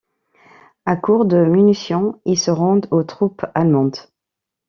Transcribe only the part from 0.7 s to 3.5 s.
À court de munitions, ils se rendent aux troupes